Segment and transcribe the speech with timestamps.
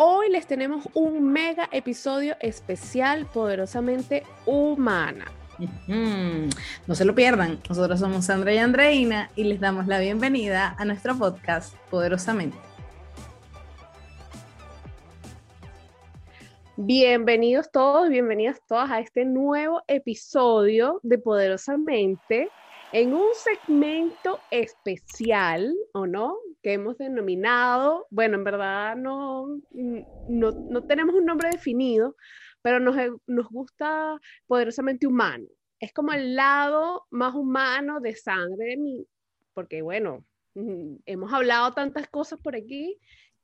[0.00, 5.24] Hoy les tenemos un mega episodio especial, poderosamente humana.
[6.86, 7.58] No se lo pierdan.
[7.68, 12.56] Nosotros somos Sandra y Andreina y les damos la bienvenida a nuestro podcast Poderosamente.
[16.76, 22.50] Bienvenidos todos, bienvenidas todas a este nuevo episodio de Poderosamente
[22.92, 26.36] en un segmento especial, ¿o no?
[26.62, 29.46] Que hemos denominado, bueno, en verdad no,
[30.28, 32.16] no, tenemos un nombre definido,
[32.62, 35.46] pero nos, nos gusta poderosamente humano.
[35.78, 39.06] Es como el lado más humano de sangre de mí,
[39.54, 40.24] porque bueno,
[41.06, 42.98] hemos hablado tantas cosas por aquí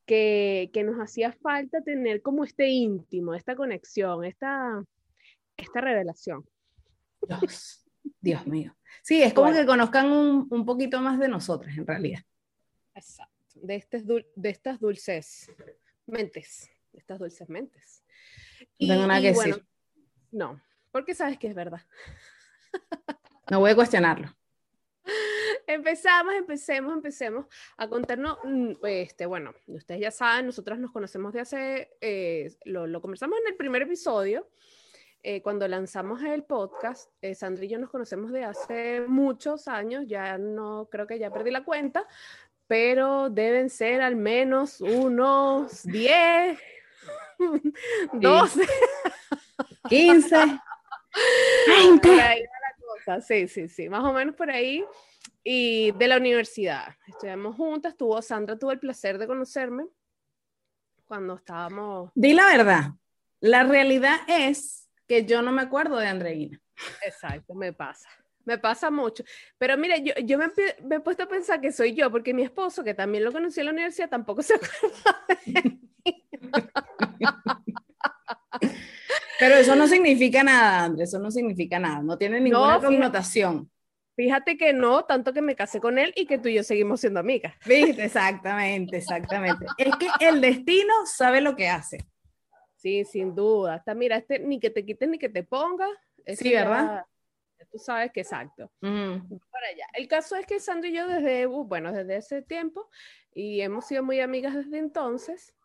[0.06, 4.82] que, que nos hacía falta tener como este íntimo, esta conexión, esta,
[5.56, 6.44] esta revelación.
[7.26, 7.84] Dios,
[8.20, 8.76] Dios mío.
[9.02, 12.20] Sí, es como que conozcan un, un, poquito más de nosotras, en realidad.
[12.94, 15.50] Exacto, de, este, de estas dulces
[16.06, 18.02] mentes, de estas dulces mentes.
[18.78, 19.64] Y, no tengo nada que decir.
[20.30, 21.82] No, porque sabes que es verdad.
[23.50, 24.34] No voy a cuestionarlo.
[25.66, 31.40] Empezamos, empecemos, empecemos a contarnos, mm, este, bueno, ustedes ya saben, nosotras nos conocemos de
[31.40, 34.48] hace, eh, lo, lo conversamos en el primer episodio,
[35.22, 40.04] eh, cuando lanzamos el podcast, eh, Sandra y yo nos conocemos de hace muchos años,
[40.06, 42.06] ya no creo que ya perdí la cuenta,
[42.66, 46.58] pero deben ser al menos unos 10,
[48.12, 48.66] 12,
[49.88, 50.36] 15,
[51.66, 52.48] 20.
[53.20, 54.84] Sí, sí, sí, más o menos por ahí.
[55.42, 59.86] Y de la universidad, estuvimos juntas, tuvo Sandra tuvo el placer de conocerme
[61.04, 62.10] cuando estábamos...
[62.14, 62.84] Di la verdad,
[63.40, 66.60] la realidad es que yo no me acuerdo de Andreina.
[67.04, 68.08] Exacto, me pasa.
[68.44, 69.24] Me pasa mucho.
[69.58, 70.46] Pero mire, yo, yo me,
[70.96, 73.66] he puesto a pensar que soy yo, porque mi esposo, que también lo conocí en
[73.66, 75.78] la universidad, tampoco se acuerda de
[79.38, 83.70] Pero eso no significa nada, Andrés, eso no significa nada, no tiene ninguna connotación.
[84.16, 87.00] Fíjate que no, tanto que me casé con él y que tú y yo seguimos
[87.00, 87.54] siendo amigas.
[87.66, 89.66] Viste, exactamente, exactamente.
[89.76, 91.98] es que el destino sabe lo que hace.
[92.76, 93.74] Sí, sin duda.
[93.74, 95.90] Hasta mira, este ni que te quites ni que te pongas.
[96.36, 97.04] Sí, ¿verdad?
[97.74, 98.70] Tú sabes que exacto.
[98.80, 99.86] Para allá.
[99.94, 102.88] El caso es que Sandra y yo desde, bueno, desde ese tiempo
[103.34, 105.56] y hemos sido muy amigas desde entonces.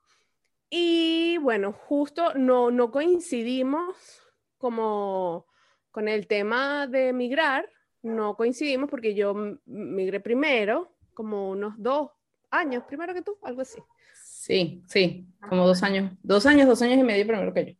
[0.71, 4.23] Y bueno, justo no, no coincidimos
[4.57, 5.45] como
[5.91, 7.69] con el tema de migrar,
[8.01, 12.09] no coincidimos porque yo migré primero, como unos dos
[12.49, 13.79] años primero que tú, algo así.
[14.15, 17.78] Sí, sí, como dos años, dos años, dos años y medio primero que yo.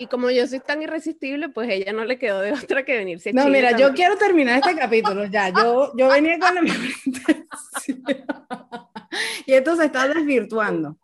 [0.00, 3.32] Y como yo soy tan irresistible, pues ella no le quedó de otra que venirse.
[3.32, 5.48] no, mira, yo quiero terminar este capítulo ya.
[5.50, 6.62] Yo, yo venía con la
[9.46, 10.96] Y esto se está desvirtuando.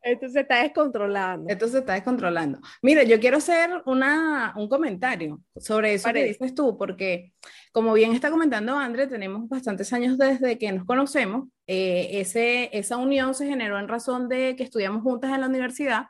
[0.00, 1.50] Esto se está descontrolando.
[1.50, 2.60] Esto se está descontrolando.
[2.80, 7.32] Mira, yo quiero hacer una, un comentario sobre eso que dices tú, porque
[7.72, 11.48] como bien está comentando André, tenemos bastantes años desde que nos conocemos.
[11.66, 16.06] Eh, ese, esa unión se generó en razón de que estudiamos juntas en la universidad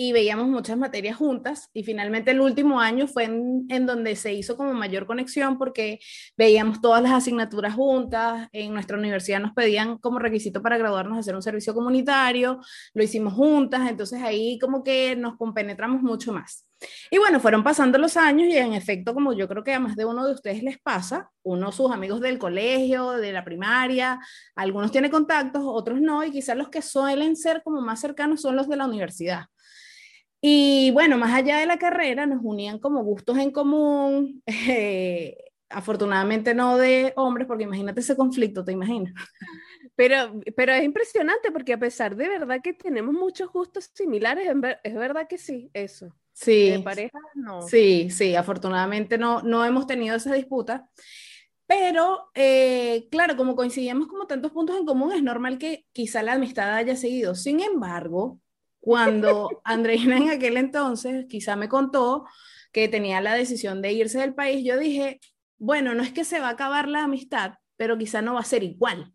[0.00, 4.32] y veíamos muchas materias juntas y finalmente el último año fue en, en, donde se
[4.32, 5.98] hizo como mayor conexión porque
[6.36, 11.34] veíamos todas las asignaturas juntas, en nuestra universidad nos pedían como requisito para graduarnos hacer
[11.34, 12.60] un servicio comunitario,
[12.94, 16.64] lo hicimos juntas, entonces ahí como que nos compenetramos mucho más.
[17.10, 19.96] Y bueno, fueron pasando los años y en efecto, como yo creo que a más
[19.96, 24.20] de uno de ustedes les pasa, uno sus amigos del colegio, de la primaria,
[24.54, 28.54] algunos tienen contactos, otros no, y quizás los que suelen ser como más cercanos son
[28.54, 29.46] los de la universidad.
[30.40, 35.36] Y bueno, más allá de la carrera, nos unían como gustos en común, eh,
[35.68, 39.14] afortunadamente no de hombres, porque imagínate ese conflicto, ¿te imaginas?
[39.96, 44.48] Pero, pero es impresionante porque a pesar de verdad que tenemos muchos gustos similares,
[44.84, 46.14] es verdad que sí, eso.
[46.32, 46.70] Sí.
[46.70, 47.62] De pareja, no.
[47.62, 50.88] Sí, sí, afortunadamente no, no hemos tenido esa disputa.
[51.66, 56.34] Pero, eh, claro, como coincidíamos como tantos puntos en común, es normal que quizá la
[56.34, 57.34] amistad haya seguido.
[57.34, 58.40] Sin embargo,
[58.88, 62.24] cuando Andreina en aquel entonces quizá me contó
[62.72, 65.20] que tenía la decisión de irse del país, yo dije,
[65.58, 68.44] bueno, no es que se va a acabar la amistad, pero quizá no va a
[68.44, 69.12] ser igual,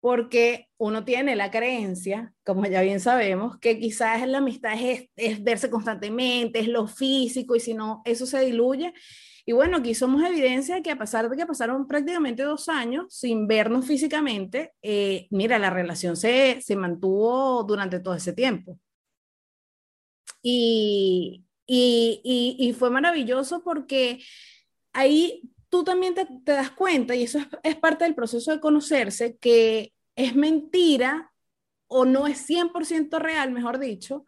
[0.00, 5.44] porque uno tiene la creencia, como ya bien sabemos, que quizás la amistad es, es
[5.44, 8.92] verse constantemente, es lo físico, y si no, eso se diluye
[9.44, 13.48] y bueno, aquí somos evidencia que a pesar de que pasaron prácticamente dos años sin
[13.48, 18.78] vernos físicamente, eh, mira, la relación se, se, mantuvo durante todo ese tiempo.
[20.42, 24.22] Y, y, y, fue maravilloso porque
[24.92, 28.60] ahí tú también te, te das cuenta, y eso es, es parte del proceso de
[28.60, 31.32] conocerse, que es mentira
[31.88, 34.24] o no es 100% real, mejor dicho,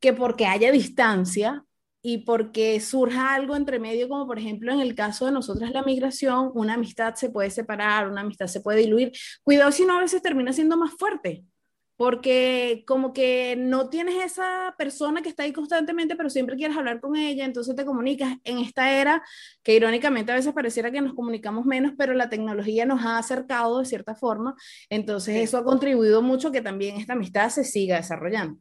[0.00, 1.64] que porque haya distancia
[2.02, 5.82] y porque surja algo entre medio, como por ejemplo en el caso de nosotras la
[5.82, 9.12] migración, una amistad se puede separar, una amistad se puede diluir.
[9.44, 11.44] Cuidado si no a veces termina siendo más fuerte,
[11.96, 17.00] porque como que no tienes esa persona que está ahí constantemente, pero siempre quieres hablar
[17.00, 19.22] con ella, entonces te comunicas en esta era
[19.62, 23.78] que irónicamente a veces pareciera que nos comunicamos menos, pero la tecnología nos ha acercado
[23.78, 24.56] de cierta forma,
[24.90, 28.58] entonces eso ha contribuido mucho que también esta amistad se siga desarrollando.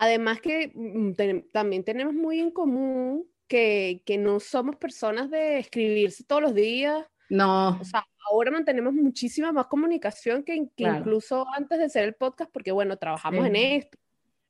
[0.00, 1.12] Además que mm,
[1.52, 7.04] también tenemos muy en común que, que, no somos personas de escribirse todos los días.
[7.28, 7.78] No.
[7.78, 12.72] O sea, ahora mantenemos muchísima más comunicación que, incluso antes de hacer el podcast, porque
[12.72, 13.98] bueno, trabajamos en esto.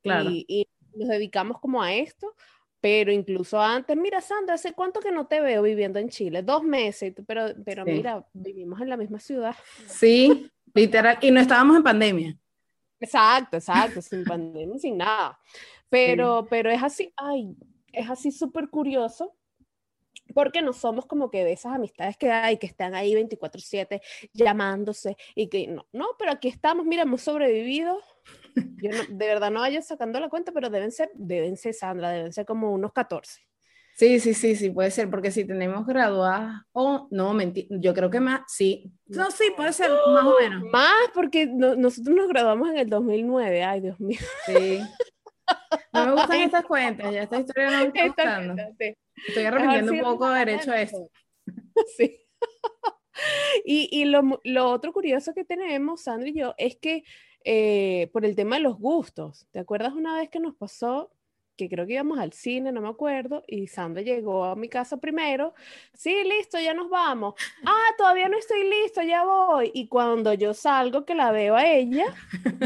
[0.02, 0.30] Claro.
[0.30, 2.34] Y, nos dedicamos como a esto,
[2.80, 6.42] pero incluso antes, mira Sandra, ¿hace cuánto que no te veo viviendo en Chile?
[6.42, 9.54] Dos meses, pero, pero mira, vivimos en la misma ciudad.
[9.86, 12.36] Sí, literal, y no estábamos en pandemia.
[13.00, 15.38] Exacto, exacto, sin pandemia, sin nada.
[15.88, 17.56] Pero, pero es así, ay,
[17.92, 19.34] es así súper curioso
[20.34, 24.00] porque no somos como que de esas amistades que hay, que están ahí 24/7
[24.32, 28.00] llamándose y que no, no, pero aquí estamos, mira, hemos sobrevivido.
[28.54, 32.32] Yo de verdad no vaya sacando la cuenta, pero deben ser, deben ser, Sandra, deben
[32.32, 33.40] ser como unos 14.
[34.00, 38.08] Sí, sí, sí, sí, puede ser, porque si tenemos graduadas, o no, mentira, yo creo
[38.08, 38.90] que más, sí.
[39.04, 40.62] No, sí, puede ser, más o menos.
[40.72, 44.18] Más, porque nosotros nos graduamos en el 2009, ay, Dios mío.
[44.46, 44.80] Sí.
[45.92, 48.62] No me gustan estas cuentas, ya esta historia no me está gustando.
[49.28, 51.10] Estoy arrepintiendo un poco haber hecho eso.
[51.98, 52.26] Sí.
[53.66, 57.04] y, y lo, lo, otro curioso que tenemos, Sandra y yo, es que
[57.44, 61.12] eh, por el tema de los gustos, ¿te acuerdas una vez que nos pasó
[61.60, 64.96] que creo que íbamos al cine, no me acuerdo, y Sandra llegó a mi casa
[64.96, 65.54] primero,
[65.94, 67.34] sí, listo, ya nos vamos,
[67.64, 71.66] ah, todavía no estoy listo, ya voy, y cuando yo salgo que la veo a
[71.66, 72.06] ella,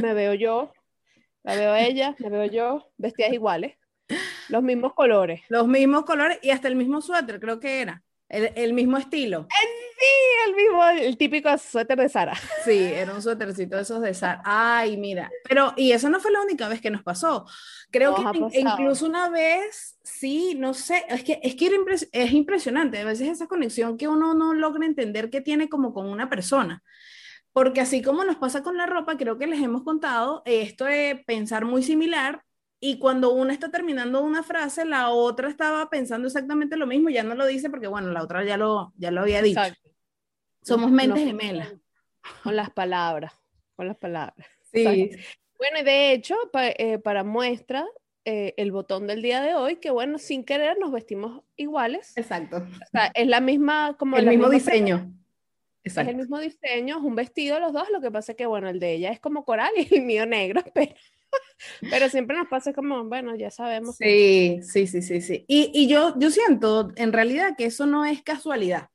[0.01, 0.73] me veo yo,
[1.43, 3.77] la veo a ella, me veo yo, vestidas iguales,
[4.49, 5.41] los mismos colores.
[5.49, 9.49] Los mismos colores y hasta el mismo suéter, creo que era, el, el mismo estilo.
[9.99, 12.35] Sí, el mismo, el típico suéter de Sara.
[12.65, 14.43] Sí, era un suétercito de esos de Sara.
[14.45, 17.47] Ay, mira, pero y eso no fue la única vez que nos pasó.
[17.91, 21.71] Creo que incluso una vez, sí, no sé, es que es que
[22.13, 26.07] es impresionante, a veces esa conexión que uno no logra entender que tiene como con
[26.07, 26.83] una persona.
[27.53, 31.23] Porque así como nos pasa con la ropa, creo que les hemos contado esto de
[31.25, 32.43] pensar muy similar
[32.81, 37.23] y cuando una está terminando una frase, la otra estaba pensando exactamente lo mismo, ya
[37.23, 39.61] no lo dice porque, bueno, la otra ya lo, ya lo había dicho.
[40.65, 41.75] Somos mentes gemelas.
[42.43, 43.33] Con las palabras,
[43.77, 44.47] con las palabras.
[44.73, 45.11] Sí.
[45.59, 47.87] Bueno, y de hecho, eh, para muestra,
[48.25, 52.17] eh, el botón del día de hoy, que bueno, sin querer nos vestimos iguales.
[52.17, 52.57] Exacto.
[52.57, 55.13] O sea, es la misma, como el mismo diseño.
[55.83, 56.11] Exacto.
[56.11, 58.71] Es el mismo diseño, es un vestido los dos, lo que pasa es que, bueno,
[58.71, 60.95] el de ella es como coral y el mío negro, pero,
[61.91, 63.97] pero siempre nos pasa como, bueno, ya sabemos.
[63.97, 65.45] Sí, sí, sí, sí, sí.
[65.47, 68.89] Y, y yo, yo siento en realidad que eso no es casualidad.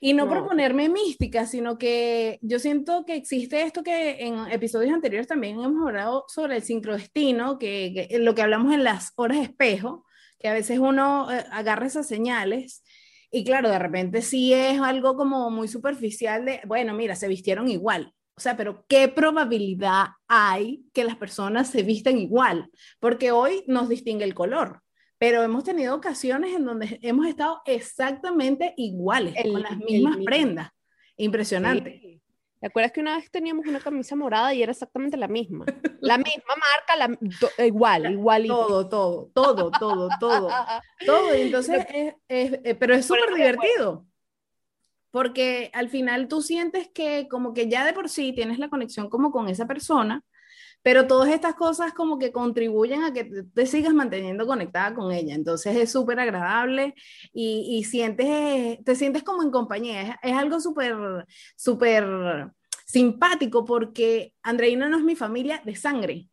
[0.00, 5.26] Y no, proponerme mística, sino que yo siento que existe esto que en episodios anteriores
[5.26, 10.04] también hemos hablado sobre el sincrodestino, que, que lo que hablamos en las horas espejo,
[10.38, 12.82] que a veces uno eh, agarra esas señales
[13.30, 17.68] y claro, de repente sí es algo como muy superficial de, bueno, mira, se vistieron
[17.68, 18.14] igual.
[18.36, 22.70] O sea, pero ¿qué probabilidad hay que las personas se vistan igual?
[23.00, 24.82] Porque hoy nos distingue el color
[25.18, 30.70] pero hemos tenido ocasiones en donde hemos estado exactamente iguales, con las mismas prendas.
[31.16, 32.20] Impresionante.
[32.60, 35.66] ¿Te acuerdas que una vez teníamos una camisa morada y era exactamente la misma?
[36.00, 38.46] La misma marca, la, igual, igual.
[38.46, 40.48] Todo, todo, todo, todo, todo.
[41.04, 41.36] todo.
[41.36, 44.06] Y entonces, es, eh, pero es súper divertido.
[45.10, 49.08] Porque al final tú sientes que como que ya de por sí tienes la conexión
[49.08, 50.24] como con esa persona
[50.86, 55.34] pero todas estas cosas como que contribuyen a que te, sigas manteniendo conectada con ella.
[55.34, 56.94] Entonces es súper agradable
[57.32, 60.16] y, y, sientes, te sientes como en compañía.
[60.22, 60.94] Es, algo súper,
[61.56, 62.52] súper
[62.86, 66.28] simpático porque Andreina no es mi familia de sangre,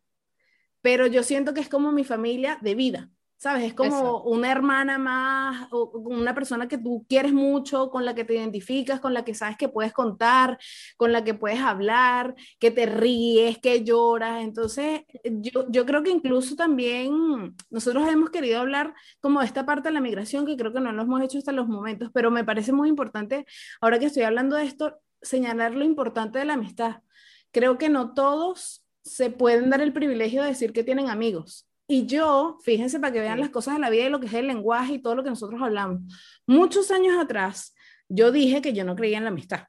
[0.80, 3.10] pero yo siento que es como mi familia de vida.
[3.44, 3.64] ¿Sabes?
[3.64, 8.36] Es como una hermana más, una persona que tú quieres mucho, con la que te
[8.36, 10.58] identificas, con la que sabes que puedes contar,
[10.96, 14.42] con la que puedes hablar, que te ríes, que lloras.
[14.42, 19.90] Entonces, yo, yo creo que incluso también nosotros hemos querido hablar como de esta parte
[19.90, 22.44] de la migración, que creo que no lo hemos hecho hasta los momentos, pero me
[22.44, 23.44] parece muy importante,
[23.82, 27.02] ahora que estoy hablando de esto, señalar lo importante de la amistad.
[27.50, 32.06] Creo que no todos se pueden dar el privilegio de decir que tienen amigos y
[32.06, 34.46] yo, fíjense para que vean las cosas de la vida y lo que es el
[34.46, 36.00] lenguaje y todo lo que nosotros hablamos.
[36.46, 37.74] Muchos años atrás,
[38.08, 39.64] yo dije que yo no creía en la amistad,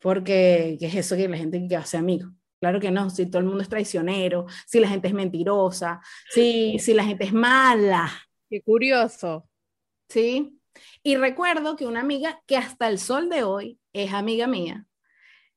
[0.00, 2.30] porque ¿qué es eso que la gente que hace amigo?
[2.60, 6.78] Claro que no, si todo el mundo es traicionero, si la gente es mentirosa, si,
[6.78, 8.08] si la gente es mala.
[8.48, 9.48] Qué curioso.
[10.08, 10.60] Sí.
[11.02, 14.86] Y recuerdo que una amiga que hasta el sol de hoy es amiga mía,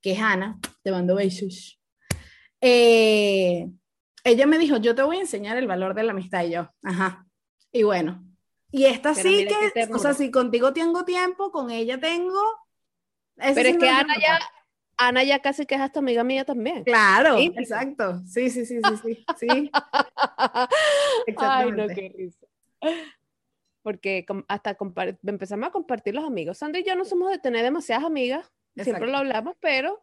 [0.02, 1.80] que es Ana, te mando besos.
[2.60, 3.70] Eh,
[4.26, 6.70] ella me dijo, yo te voy a enseñar el valor de la amistad y yo,
[6.84, 7.28] ajá.
[7.72, 8.26] Y bueno,
[8.72, 12.42] y esta sí que, o sea, si contigo tengo tiempo, con ella tengo...
[13.36, 14.40] Pero es que Ana ya,
[14.98, 16.84] Ana ya casi que es hasta amiga mía también.
[16.84, 18.22] Claro, exacto.
[18.26, 19.26] Sí, sí, sí, sí, sí.
[19.40, 19.72] sí.
[21.38, 22.48] Ay, no, qué risa.
[23.84, 24.78] Porque hasta
[25.24, 26.58] empezamos a compartir los amigos.
[26.58, 30.02] Sandra y yo no somos de tener demasiadas amigas, siempre lo hablamos, pero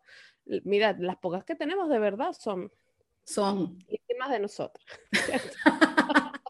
[0.65, 2.71] mira, las pocas que tenemos de verdad son
[3.25, 4.85] son íntimas de nosotros.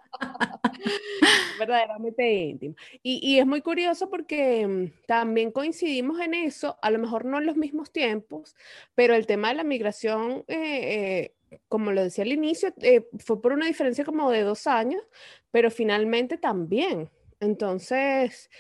[1.59, 2.75] verdaderamente íntimo.
[3.03, 7.39] Y, y, es muy curioso porque mm, también coincidimos en eso, a lo mejor no
[7.39, 8.57] en los mismos tiempos,
[8.95, 13.41] pero el tema de la migración, eh, eh, como lo decía al inicio, eh, fue
[13.41, 15.03] por una diferencia como de dos años,
[15.51, 17.11] pero finalmente también.
[17.41, 18.51] Entonces,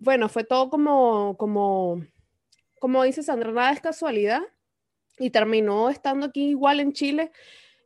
[0.00, 2.04] bueno, fue todo como, como,
[2.80, 4.42] como dice Sandra, nada es casualidad
[5.18, 7.30] y terminó estando aquí igual en Chile,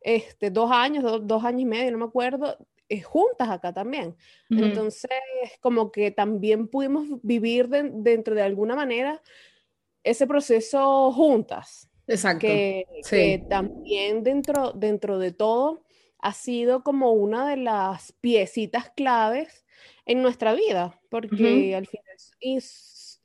[0.00, 2.56] este, dos años, dos años y medio, no me acuerdo,
[2.88, 4.16] eh, juntas acá también.
[4.50, 5.10] Entonces,
[5.60, 9.22] como que también pudimos vivir dentro de alguna manera
[10.04, 11.88] ese proceso juntas.
[12.06, 12.40] Exacto.
[12.40, 15.84] Que, que, también dentro, dentro de todo
[16.18, 19.64] ha sido como una de las piecitas claves
[20.04, 22.16] en nuestra vida, porque al final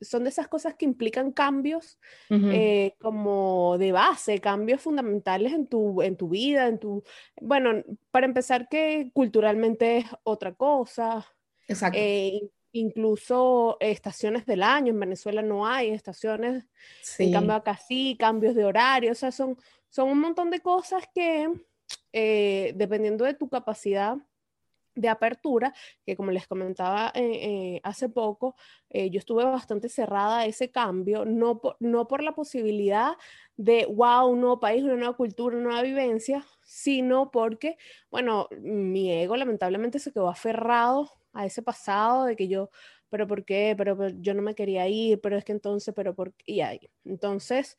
[0.00, 1.98] son de esas cosas que implican cambios
[2.30, 7.02] eh, como de base, cambios fundamentales en tu, en tu vida, en tu...
[7.40, 11.26] Bueno, para empezar que culturalmente es otra cosa.
[11.66, 11.98] Exacto.
[12.00, 16.64] Eh, incluso estaciones del año, en Venezuela no hay estaciones,
[17.18, 19.56] en cambio acá sí, cambios de horario, o sea, son,
[19.88, 21.48] son un montón de cosas que
[22.12, 24.16] eh, dependiendo de tu capacidad
[24.98, 25.72] de apertura,
[26.04, 28.56] que como les comentaba eh, eh, hace poco,
[28.90, 33.12] eh, yo estuve bastante cerrada a ese cambio, no por, no por la posibilidad
[33.56, 37.76] de, wow, un nuevo país, una nueva cultura, una nueva vivencia, sino porque,
[38.10, 42.70] bueno, mi ego lamentablemente se quedó aferrado a ese pasado de que yo,
[43.08, 43.74] pero ¿por qué?
[43.78, 46.52] Pero, yo no me quería ir, pero es que entonces, pero ¿por qué?
[46.52, 46.90] Y ahí.
[47.04, 47.78] Entonces,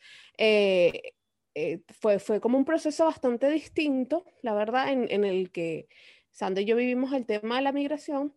[2.00, 5.88] fue, fue como un proceso bastante distinto, la verdad, en, en el que
[6.32, 8.34] Sandra y yo vivimos el tema de la migración,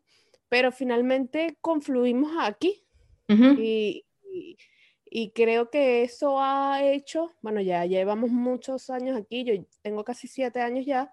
[0.49, 2.85] pero finalmente confluimos aquí.
[3.29, 4.05] y,
[5.11, 10.29] y, creo que eso ha hecho, bueno, ya llevamos muchos años aquí, yo tengo casi
[10.29, 11.11] siete años ya,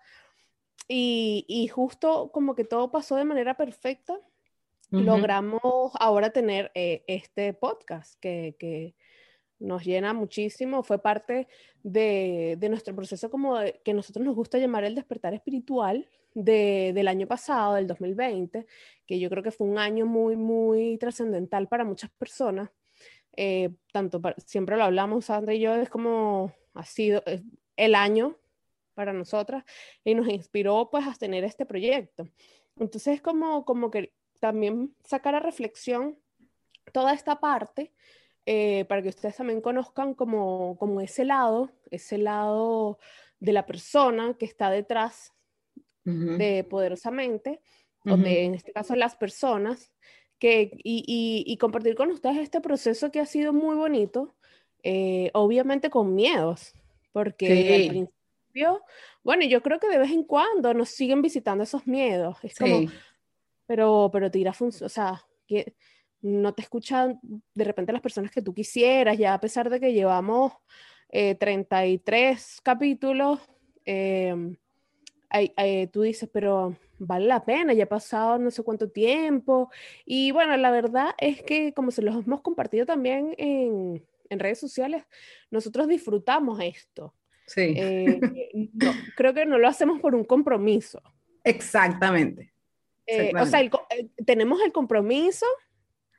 [0.89, 4.19] y, y justo como que todo pasó de manera perfecta.
[4.91, 8.95] Logramos ahora tener eh, este podcast que, que,
[9.59, 11.47] nos llena muchísimo, fue parte
[11.83, 17.27] de, de nuestro proceso como que nosotros nos gusta llamar el despertar espiritual, del año
[17.27, 18.65] pasado, del 2020,
[19.05, 22.69] que yo creo que fue un año muy, muy trascendental para muchas personas.
[23.35, 27.23] Eh, tanto siempre lo hablamos, Sandra y yo, es como ha sido
[27.75, 28.35] el año
[28.93, 29.63] para nosotras
[30.03, 32.27] y nos inspiró pues a tener este proyecto.
[32.77, 36.17] Entonces es como, como que también sacar a reflexión
[36.91, 37.93] toda esta parte
[38.45, 42.99] eh, para que ustedes también conozcan como, como ese lado, ese lado
[43.39, 45.33] de la persona que está detrás
[46.37, 47.61] de poderosamente,
[48.05, 49.91] o de, en este caso las personas,
[50.39, 54.35] que, y, y, compartir con ustedes este proceso que ha sido muy bonito,
[54.83, 56.73] eh, obviamente con miedos,
[57.11, 58.81] porque al principio,
[59.21, 62.89] bueno, yo creo que de vez en cuando nos siguen visitando esos miedos, es como,
[63.65, 65.75] pero, pero tira función, o sea, que
[66.21, 67.19] no te escuchan
[67.53, 70.53] de repente las personas que tú quisieras, ya a pesar de que llevamos
[71.09, 73.39] eh, 33 capítulos,
[73.85, 74.33] eh,
[75.91, 79.71] tú dices, pero vale la pena, ya ha pasado no sé cuánto tiempo.
[80.05, 84.59] Y bueno, la verdad es que como se los hemos compartido también en, en redes
[84.59, 85.03] sociales,
[85.51, 87.13] nosotros disfrutamos esto.
[87.45, 87.73] Sí.
[87.75, 88.19] Eh,
[89.15, 91.01] creo que no lo hacemos por un compromiso.
[91.43, 92.53] Exactamente.
[93.07, 93.71] Eh, o sea, eh,
[94.25, 95.45] tenemos el compromiso.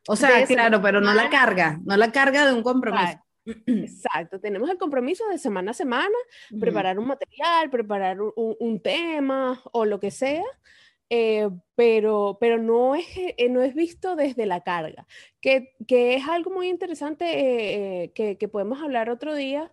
[0.09, 3.23] O sea, claro, pero no la carga, no la carga de un compromiso.
[3.67, 6.17] Exacto, tenemos el compromiso de semana a semana,
[6.59, 10.45] preparar un material, preparar un, tema o lo que sea,
[11.09, 15.07] eh, pero, pero no, es, eh, no es visto desde la carga,
[15.41, 17.25] que, que es algo muy interesante
[18.05, 19.71] eh, que, que, podemos hablar otro día,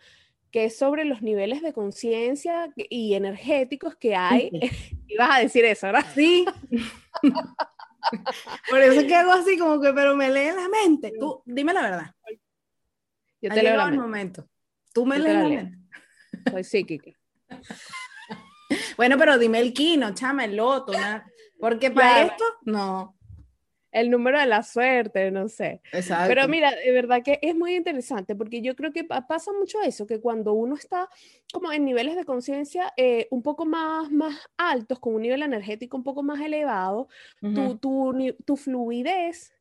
[0.52, 4.50] que es sobre los niveles de conciencia y energéticos que hay.
[5.08, 6.06] Ibas a decir eso, ¿verdad?
[6.16, 6.46] Sí.
[8.70, 11.14] Por eso es que hago así como que, pero me lee la mente.
[11.20, 12.16] Tú, dime la verdad.
[13.42, 14.48] Yo te leo el momento.
[14.94, 15.72] Tú me lees
[16.50, 17.12] soy psíquica.
[18.98, 20.94] bueno, pero dime el quino, chama, el loto,
[21.60, 23.18] porque para esto, no
[23.92, 25.82] el número de la suerte, no sé.
[25.92, 26.28] Exacto.
[26.28, 30.06] Pero mira, de verdad que es muy interesante porque yo creo que pasa mucho eso,
[30.06, 31.10] que cuando uno está
[31.52, 35.98] como en niveles de conciencia eh, un poco más, más altos, con un nivel energético
[35.98, 37.08] un poco más elevado,
[37.42, 39.54] tu, tu, tu, fluidez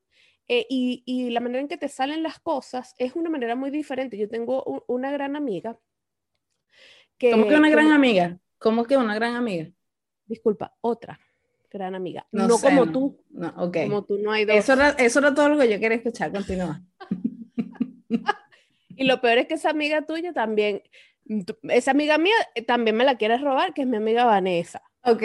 [0.48, 3.70] eh, y, y, la manera en que te salen las cosas es una manera muy
[3.70, 4.16] diferente.
[4.16, 5.78] Yo tengo una gran amiga.
[7.18, 8.38] Que, ¿Cómo que una gran amiga?
[8.58, 9.70] ¿Cómo que una gran amiga?
[10.26, 11.18] Disculpa, otra
[11.76, 12.26] gran amiga.
[12.32, 13.20] No, como tú.
[13.30, 13.76] No, ok.
[13.84, 14.56] Como tú no hay dos.
[14.56, 16.32] Eso era, eso era todo lo que yo quería escuchar.
[16.32, 16.82] Continúa.
[18.96, 20.82] y lo peor es que esa amiga tuya también,
[21.62, 22.34] esa amiga mía
[22.66, 24.82] también me la quieres robar, que es mi amiga Vanessa.
[25.02, 25.22] Ok.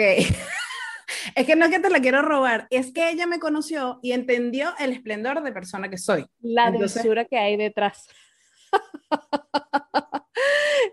[1.34, 4.12] Es que no es que te la quiero robar, es que ella me conoció y
[4.12, 6.26] entendió el esplendor de persona que soy.
[6.40, 8.08] La dulzura que hay detrás.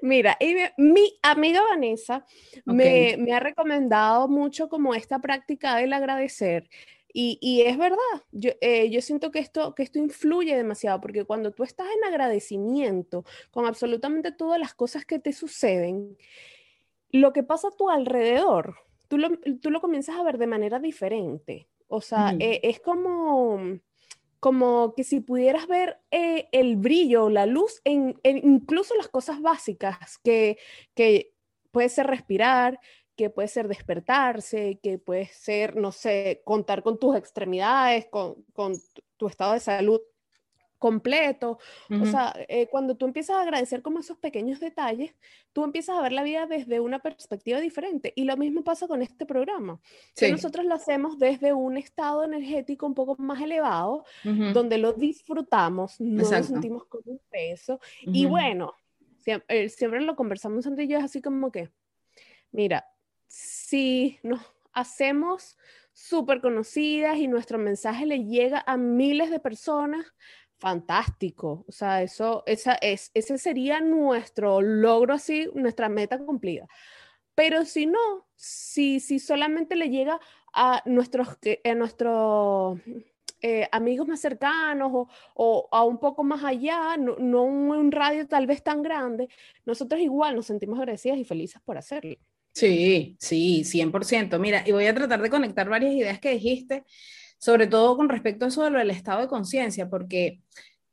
[0.01, 2.25] Mira, y mi, amiga Vanessa
[2.65, 6.69] me, ha recomendado mucho como esta práctica del agradecer.
[7.11, 7.97] Y, es verdad,
[8.31, 12.03] yo, eh, yo, siento que esto, que esto influye demasiado, porque cuando tú estás en
[12.03, 16.17] agradecimiento con absolutamente todas las cosas que te suceden,
[17.11, 18.75] lo que pasa a tu alrededor,
[19.09, 19.29] tú lo,
[19.61, 21.67] tú lo comienzas a ver de manera diferente.
[21.87, 23.81] O sea, eh, es como
[24.39, 30.17] como que si pudieras ver eh, el brillo, la luz en, incluso las cosas básicas,
[30.23, 30.57] que,
[30.95, 31.33] que
[31.71, 32.79] puede ser respirar,
[33.17, 38.75] que puede ser despertarse, que puede ser, no sé, contar con tus extremidades, con, con
[39.17, 39.99] tu estado de salud
[40.79, 41.59] completo.
[41.89, 45.13] O sea, eh, cuando tú empiezas a agradecer como esos pequeños detalles,
[45.53, 48.13] tú empiezas a ver la vida desde una perspectiva diferente.
[48.15, 49.79] Y lo mismo pasa con este programa.
[50.15, 55.99] Que nosotros lo hacemos desde un estado energético un poco más elevado, donde lo disfrutamos,
[55.99, 57.79] no nos sentimos con un peso.
[58.01, 58.73] Y bueno,
[59.17, 61.69] siempre, eh, siempre, lo conversamos entre ellos así como que,
[62.51, 62.85] mira,
[63.27, 65.57] si nos hacemos
[65.93, 70.05] súper conocidas y nuestro mensaje le llega a miles de personas,
[70.59, 71.65] fantástico.
[71.67, 76.67] O sea, eso, esa es, ese sería nuestro logro así, nuestra meta cumplida.
[77.35, 80.19] Pero si no, si, si solamente le llega
[80.53, 82.79] a nuestros, a nuestros
[83.41, 87.91] eh, amigos más cercanos o, o, a un poco más allá, no, no un, un,
[87.91, 89.29] radio tal vez tan grande,
[89.65, 92.17] nosotros igual nos sentimos agradecidas y felices por hacerlo.
[92.53, 94.37] Sí, sí, 100%.
[94.39, 96.83] Mira, y voy a tratar de conectar varias ideas que dijiste
[97.39, 100.41] sobre todo con respecto a eso de lo del estado de conciencia, porque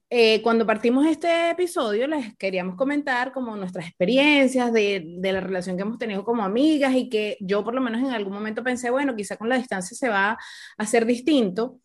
[0.09, 5.77] eh, cuando partimos este episodio les queríamos comentar como nuestras experiencias de, de, la relación
[5.77, 8.91] que hemos tenido como amigas y que yo por lo menos en algún momento pensé,
[8.91, 10.39] bueno, quizá con la distancia se va a
[10.79, 11.81] hacer distinto.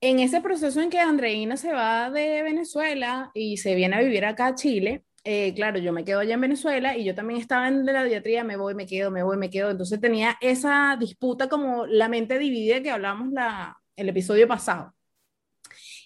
[0.00, 4.24] En ese proceso en que Andreina se va de Venezuela y se viene a vivir
[4.24, 7.68] acá a Chile, eh, claro, yo me quedo allá en Venezuela y yo también estaba
[7.68, 9.70] en la diatría, me voy, me quedo, me voy, me quedo.
[9.70, 14.94] Entonces tenía esa disputa como la mente dividida que hablábamos la, el episodio pasado.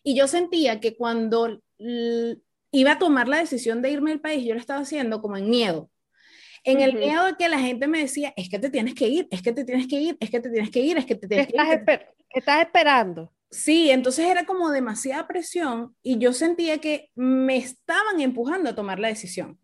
[0.03, 1.61] Y yo sentía que cuando
[2.71, 5.51] iba a tomar la decisión de irme del país, yo lo estaba haciendo como en
[5.51, 5.91] miedo.
[6.65, 9.29] En el miedo de que la gente me decía, es que te tienes que ir,
[9.31, 11.29] es que te tienes que ir, es que te tienes que ir, es que te
[11.29, 12.01] tienes que ir.
[12.31, 13.33] estás esperando.
[13.51, 18.99] Sí, entonces era como demasiada presión y yo sentía que me estaban empujando a tomar
[18.99, 19.59] la decisión.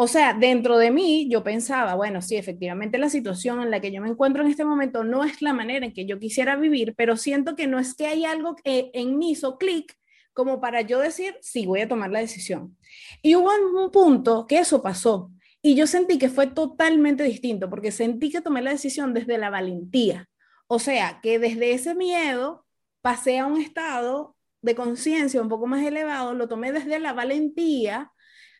[0.00, 3.90] O sea, dentro de mí yo pensaba, bueno, sí, efectivamente la situación en la que
[3.90, 6.94] yo me encuentro en este momento no es la manera en que yo quisiera vivir,
[6.96, 9.92] pero siento que no es que hay algo que en mí hizo clic
[10.32, 12.76] como para yo decir, sí, voy a tomar la decisión.
[13.22, 15.32] Y hubo un punto que eso pasó
[15.62, 19.50] y yo sentí que fue totalmente distinto porque sentí que tomé la decisión desde la
[19.50, 20.28] valentía.
[20.68, 22.64] O sea, que desde ese miedo
[23.00, 28.12] pasé a un estado de conciencia un poco más elevado, lo tomé desde la valentía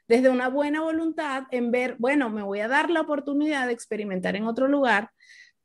[0.09, 4.35] desde una buena voluntad en ver, bueno, me voy a dar la oportunidad de experimentar
[4.37, 5.11] en otro lugar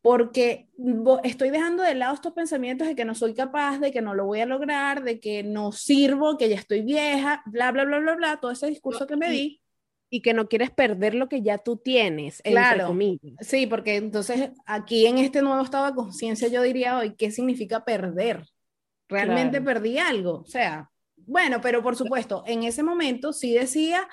[0.03, 0.67] porque
[1.23, 4.25] estoy dejando de lado estos pensamientos de que no soy capaz, de que no lo
[4.25, 8.15] voy a lograr, de que no sirvo, que ya estoy vieja, bla, bla, bla, bla,
[8.15, 9.61] bla, todo ese discurso que me di.
[10.09, 13.35] Y que no quieres perder lo que ya tú tienes, claro, comillas.
[13.39, 17.85] Sí, porque entonces aquí en este nuevo estado de conciencia yo diría hoy, ¿qué significa
[17.85, 18.45] perder?
[19.07, 20.91] Realmente perdí algo, o sea,
[21.25, 24.07] bueno, pero por supuesto, en ese momento sí decía,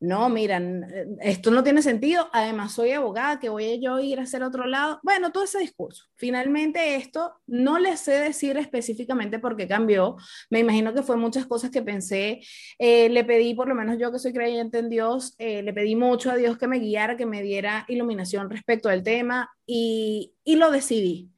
[0.00, 0.86] no, miran,
[1.20, 5.00] esto no tiene sentido, además soy abogada, que voy a ir a hacer otro lado.
[5.02, 6.04] Bueno, todo ese discurso.
[6.16, 10.16] Finalmente esto no le sé decir específicamente por qué cambió.
[10.50, 12.40] Me imagino que fue muchas cosas que pensé.
[12.78, 15.96] Eh, le pedí, por lo menos yo que soy creyente en Dios, eh, le pedí
[15.96, 20.56] mucho a Dios que me guiara, que me diera iluminación respecto al tema y, y
[20.56, 21.30] lo decidí.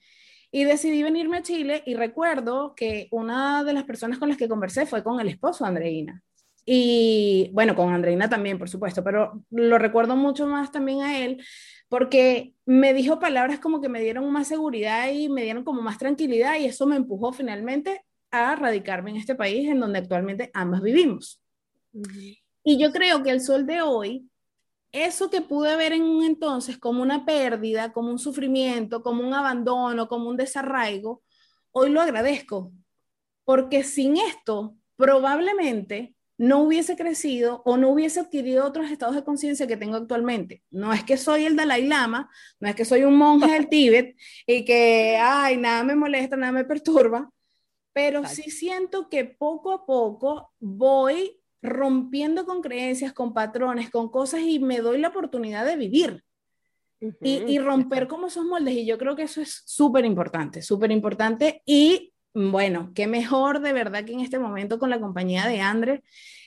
[0.57, 4.49] Y decidí venirme a Chile y recuerdo que una de las personas con las que
[4.49, 6.23] conversé fue con el esposo de Andreina.
[6.64, 11.45] Y bueno, con Andreina también, por supuesto, pero lo recuerdo mucho más también a él
[11.90, 15.99] porque me dijo palabras como que me dieron más seguridad y me dieron como más
[15.99, 20.81] tranquilidad y eso me empujó finalmente a radicarme en este país en donde actualmente ambas
[20.81, 21.42] vivimos.
[22.64, 24.27] Y yo creo que el sol de hoy,
[24.92, 29.35] eso que pude ver en un entonces como una pérdida, como un sufrimiento, como un
[29.35, 31.22] abandono, como un desarraigo,
[31.72, 32.72] hoy lo agradezco,
[33.44, 39.66] porque sin esto probablemente no hubiese crecido o no hubiese adquirido otros estados de conciencia
[39.66, 40.62] que tengo actualmente.
[40.70, 44.16] No es que soy el Dalai Lama, no es que soy un monje del Tíbet
[44.46, 47.31] y que, ay, nada me molesta, nada me perturba,
[47.92, 54.40] pero sí siento que poco a poco voy rompiendo con creencias, con patrones, con cosas
[54.40, 56.24] y me doy la oportunidad de vivir.
[57.00, 58.74] y, y, romper como esos moldes.
[58.74, 61.62] Y yo creo que eso es súper importante, súper importante.
[61.66, 66.02] Y bueno, qué mejor de verdad que en este momento con la compañía de André,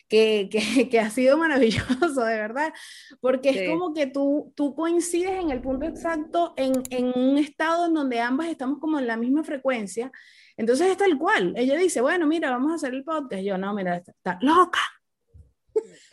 [0.10, 2.74] que, que, que ha sido maravilloso, de verdad,
[3.22, 7.86] porque es como que tú, tú coincides en el punto exacto, en, en, un estado
[7.86, 10.12] en donde ambas estamos como en la misma frecuencia.
[10.58, 11.54] Entonces es tal cual.
[11.56, 13.44] Ella dice, bueno, mira, vamos a hacer el podcast.
[13.44, 14.80] Yo, no, mira, está, está loca.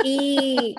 [0.04, 0.74] Y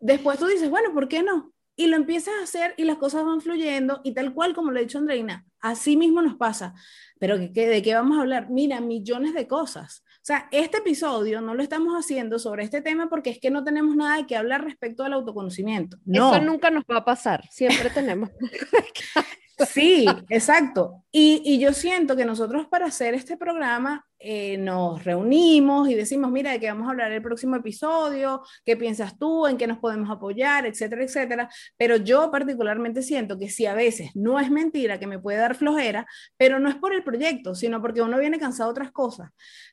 [0.00, 1.52] después tú dices, bueno, ¿por qué no?
[1.76, 4.78] Y lo empiezas a hacer y las cosas van fluyendo y tal cual como lo
[4.78, 6.74] ha dicho Andreina, así mismo nos pasa.
[7.20, 8.50] Pero ¿de qué vamos a hablar?
[8.50, 10.02] Mira, millones de cosas.
[10.18, 13.64] O sea, este episodio no lo estamos haciendo sobre este tema porque es que no
[13.64, 15.98] tenemos nada de qué hablar respecto al autoconocimiento.
[16.04, 16.34] No.
[16.34, 17.44] Eso nunca nos va a pasar.
[17.50, 18.30] Siempre tenemos.
[19.66, 21.04] Sí, exacto.
[21.10, 26.30] Y, y, yo siento que nosotros para hacer este programa eh, nos reunimos y decimos,
[26.30, 29.78] mira, de qué vamos a hablar el próximo episodio, qué piensas tú, en qué nos
[29.78, 31.50] podemos apoyar, etcétera, etcétera.
[31.76, 35.54] Pero yo particularmente siento que si a veces no es mentira, que me puede dar
[35.54, 39.30] flojera, pero no es por el proyecto, sino porque uno viene cansado de otras cosas.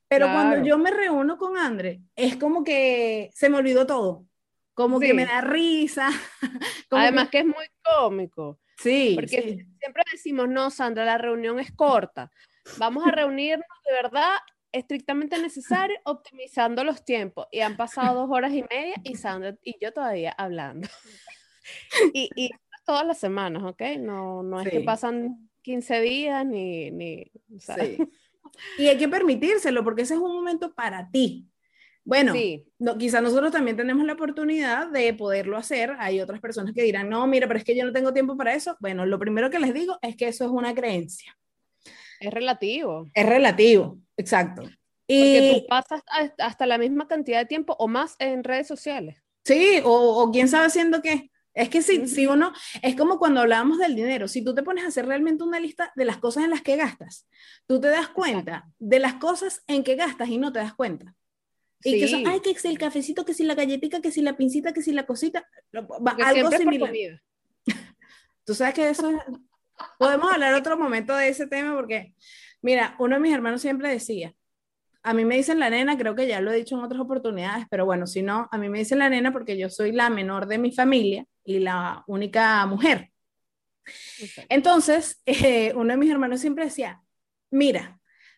[0.08, 4.26] Pero cuando yo me reúno con André, es como que se me olvidó todo.
[4.76, 6.10] Como que me da risa.
[6.91, 7.32] Además que...
[7.32, 8.60] que es muy cómico.
[8.77, 9.13] Sí.
[9.15, 12.31] Porque siempre decimos, no, Sandra, la reunión es corta.
[12.77, 14.33] Vamos a reunirnos de verdad
[14.71, 17.47] estrictamente necesario, optimizando los tiempos.
[17.51, 20.88] Y han pasado dos horas y media y Sandra y yo todavía hablando.
[22.13, 22.49] y, y
[22.85, 23.81] todas las semanas, ¿ok?
[23.99, 26.91] No, no es que pasan 15 días ni...
[26.91, 27.97] ni sí.
[28.77, 31.45] Y hay que permitírselo porque ese es un momento para ti.
[32.05, 32.63] Bueno, sí.
[32.77, 35.95] no, quizá nosotros también tenemos la oportunidad de poderlo hacer.
[35.99, 38.53] Hay otras personas que dirán, no, mira, pero es que yo no tengo tiempo para
[38.53, 38.77] eso.
[38.79, 41.35] Bueno, lo primero que les digo es que eso es una creencia.
[42.19, 43.07] Es relativo.
[43.13, 44.63] Es relativo, exacto.
[45.07, 46.01] Y Porque tú pasas
[46.37, 49.17] hasta la misma cantidad de tiempo o más en redes sociales.
[49.43, 51.31] Sí, o, o quién sabe haciendo qué.
[51.55, 54.83] Es que si, si uno, es como cuando hablábamos del dinero, si tú te pones
[54.83, 57.27] a hacer realmente una lista de las cosas en las que gastas,
[57.65, 61.15] tú te das cuenta de las cosas en que gastas y no te das cuenta.
[61.83, 64.35] Y que son, ay, que si el cafecito, que si la galletita, que si la
[64.35, 66.91] pincita, que si la cosita, algo similar.
[68.43, 69.17] Tú sabes que eso es...
[69.99, 72.15] Podemos hablar otro momento de ese tema porque,
[72.61, 74.33] mira, uno de mis hermanos siempre decía,
[75.05, 77.67] a mí me dicen la nena, creo que ya lo he dicho en otras oportunidades,
[77.69, 80.47] pero bueno, si no, a mí me dicen la nena porque yo soy la menor
[80.47, 83.11] de mi familia y la única mujer.
[84.49, 87.03] Entonces, eh, uno de mis hermanos siempre decía,
[87.51, 87.94] mira,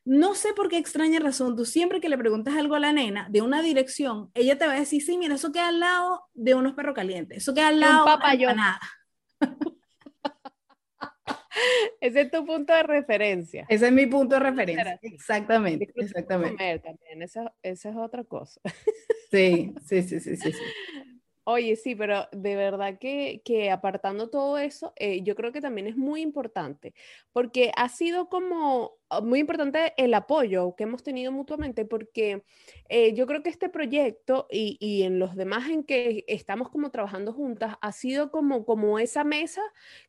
[0.07, 3.27] no sé por qué extraña razón, tú siempre que le preguntas algo a la nena
[3.29, 6.55] de una dirección, ella te va a decir, sí, mira, eso queda al lado de
[6.55, 8.79] unos perros calientes, eso queda al lado de nada.
[11.99, 13.65] Ese es tu punto de referencia.
[13.67, 14.99] Ese es mi punto de referencia.
[15.01, 16.79] Exactamente, exactamente.
[16.79, 18.61] también, esa, esa, es otra cosa.
[19.29, 20.51] Sí, sí, sí, sí, sí.
[21.49, 25.87] Oye, sí, pero de verdad que, que apartando todo eso, eh, yo creo que también
[25.87, 26.93] es muy importante,
[27.31, 32.43] porque ha sido como muy importante el apoyo que hemos tenido mutuamente, porque
[32.89, 36.91] eh, yo creo que este proyecto y, y, en los demás en que estamos como
[36.91, 39.61] trabajando juntas, ha sido como, como esa mesa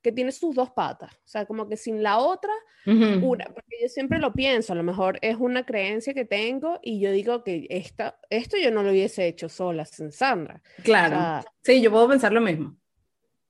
[0.03, 2.53] que tiene sus dos patas, o sea, como que sin la otra,
[2.87, 7.01] una, porque yo siempre lo pienso, a lo mejor es una creencia que tengo y
[7.01, 10.63] yo digo que esta, esto yo no lo hubiese hecho sola, sin Sandra.
[10.85, 12.77] Claro sí, yo puedo pensar lo mismo.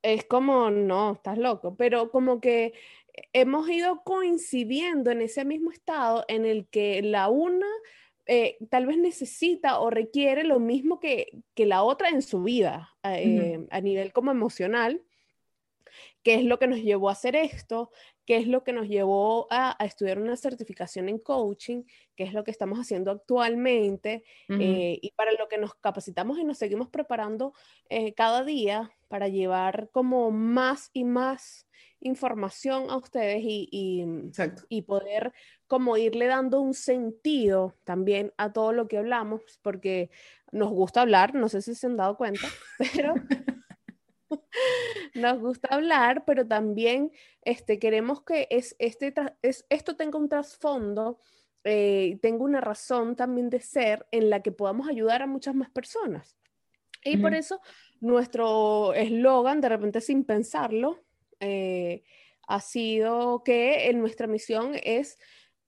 [0.02, 2.72] Es como, no, estás loco, pero como que
[3.32, 7.66] hemos ido coincidiendo en ese mismo estado en el que la una
[8.30, 12.94] eh, tal vez necesita o requiere lo mismo que, que la otra en su vida,
[13.02, 15.02] eh, a nivel como emocional,
[16.22, 17.90] qué es lo que nos llevó a hacer esto,
[18.26, 21.84] qué es lo que nos llevó a, estudiar una certificación en coaching,
[22.16, 26.44] qué es lo que estamos haciendo actualmente eh, y para lo que nos capacitamos y
[26.44, 27.54] nos seguimos preparando
[28.14, 31.66] cada día para llevar como más y más
[32.00, 34.04] información a ustedes y, y,
[34.68, 35.32] y, poder
[35.66, 40.10] como irle dando un sentido también a todo lo que hablamos, porque
[40.52, 42.46] nos gusta hablar, no sé si se han dado cuenta,
[42.94, 43.14] pero
[45.14, 47.10] nos gusta hablar, pero también
[47.42, 51.20] este, queremos que es, este, es, esto tenga un trasfondo,
[51.64, 55.70] eh, tenga una razón también de ser en la que podamos ayudar a muchas más
[55.70, 56.36] personas.
[57.04, 57.60] Y por eso
[58.00, 61.04] nuestro eslogan, de repente sin pensarlo,
[61.40, 62.02] eh,
[62.46, 65.18] ha sido que en nuestra misión es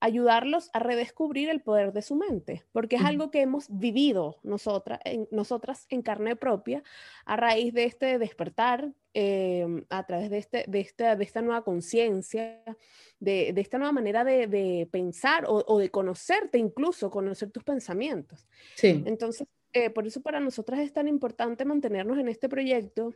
[0.01, 4.99] ayudarlos a redescubrir el poder de su mente, porque es algo que hemos vivido nosotras
[5.05, 6.81] en, nosotras en carne propia
[7.23, 11.63] a raíz de este despertar, em, a través de, este, de, esta, de esta nueva
[11.63, 12.63] conciencia,
[13.19, 17.63] de, de, esta nueva manera de, de pensar o, o, de conocerte, incluso conocer tus
[17.63, 18.47] pensamientos.
[18.75, 19.03] Sí.
[19.05, 23.13] Entonces, eh, por eso para nosotras es tan importante mantenernos en este proyecto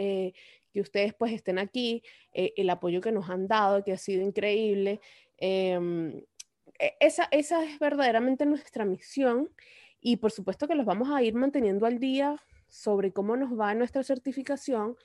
[0.00, 0.32] eh,
[0.72, 2.02] que ustedes pues estén aquí,
[2.32, 5.00] eh, el apoyo que nos han dado, que ha sido increíble.
[5.38, 6.22] Em,
[6.78, 9.50] e, esa, esa es verdaderamente nuestra misión
[10.00, 12.36] y por supuesto que los vamos a ir manteniendo al día
[12.68, 14.96] sobre cómo nos va nuestra certificación,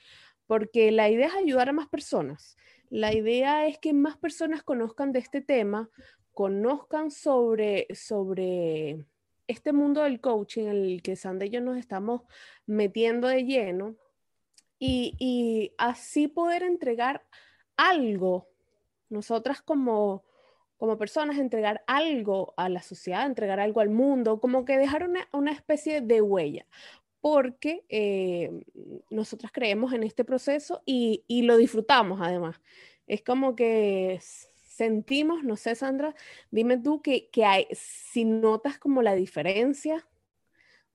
[0.47, 2.57] porque la idea es ayudar a más personas.
[2.89, 5.89] La idea es que más personas conozcan de este tema,
[6.33, 9.05] conozcan sobre, sobre
[9.47, 12.21] este mundo del coaching en el que Sandra y yo nos estamos
[12.65, 13.95] metiendo de lleno
[14.85, 17.23] y, así poder entregar
[17.77, 18.49] algo,
[19.09, 20.23] nosotras como,
[20.77, 25.51] como personas, entregar algo a la sociedad, entregar algo al mundo, como que dejar una,
[25.51, 26.65] especie de huella,
[27.21, 28.51] porque eh,
[29.09, 32.59] nosotras creemos en este proceso y, lo disfrutamos además.
[33.07, 36.13] Es como que sentimos, no sé Sandra,
[36.51, 40.05] dime tú que, que hay, si notas como la diferencia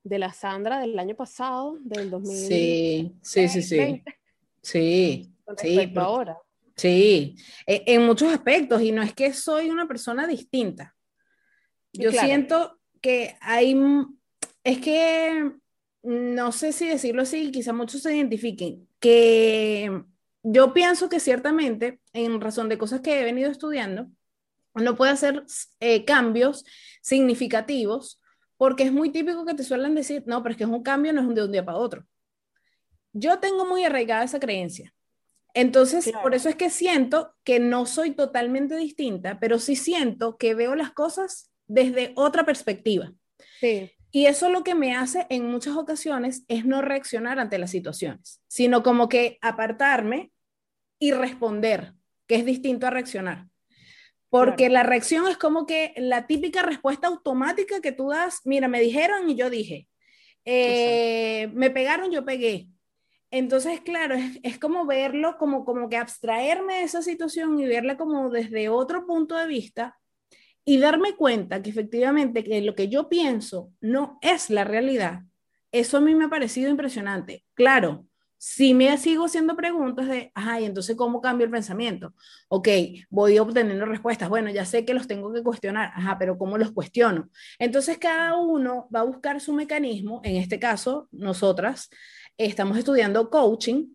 [0.05, 2.49] de la Sandra del año pasado, del 2020.
[2.49, 4.03] Sí, sí, sí, sí.
[4.63, 5.93] Sí, sí.
[5.97, 6.39] ahora.
[6.77, 10.95] Sí, e, en muchos aspectos, y no es que soy una persona distinta.
[11.93, 13.77] Yo siento que hay,
[14.63, 15.53] es que,
[16.03, 20.05] no sé si decirlo así, quizá muchos se identifiquen, que
[20.43, 24.09] yo pienso que ciertamente, en razón de cosas que he venido estudiando,
[24.75, 25.45] uno puede hacer
[25.81, 26.65] eh, cambios
[27.01, 28.21] significativos
[28.59, 31.13] porque es muy típico que te suelen decir, no, pero es que es un cambio,
[31.13, 32.05] no es de un día para otro.
[33.13, 34.93] Yo tengo muy arraigada esa creencia.
[35.55, 40.55] Entonces, por eso es que siento que no soy totalmente distinta, pero sí siento que
[40.55, 43.13] veo las cosas desde otra perspectiva.
[43.61, 43.91] Sí.
[44.11, 48.41] Y eso lo que me hace en muchas ocasiones es no reaccionar ante las situaciones,
[48.47, 50.33] sino como que apartarme
[50.99, 51.95] y responder,
[52.27, 53.47] que es distinto a reaccionar.
[54.31, 58.81] Porque la reacción es como que la típica respuesta automática que tú das, mira, me
[58.81, 59.89] dijeron y yo dije,
[60.45, 62.69] eh, me pegaron, yo pegué.
[63.31, 67.97] Entonces, claro, es, es, como verlo, como, como que abstraerme de esa situación y verla
[67.97, 69.99] como desde otro punto de vista
[70.65, 75.23] y darme cuenta que efectivamente que lo que yo pienso no es la realidad.
[75.73, 77.45] Eso a mí me ha parecido impresionante.
[77.55, 78.07] Claro,
[78.39, 82.15] si me sigo haciendo preguntas de, ajá, y entonces, ¿cómo cambio el pensamiento?
[82.49, 82.69] Ok,
[83.11, 84.29] voy obteniendo respuestas.
[84.29, 87.31] Bueno, ya sé que los tengo que cuestionar, ajá, pero ¿cómo los cuestiono?
[87.59, 90.21] Entonces, cada uno va a buscar su mecanismo.
[90.23, 91.91] En este caso, nosotras
[92.37, 93.89] estamos estudiando coaching,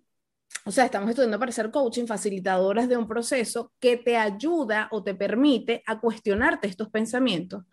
[0.66, 5.04] o sea, estamos estudiando para ser coaching, facilitadoras de un proceso que te ayuda o
[5.04, 7.64] te permite a cuestionarte estos pensamientos.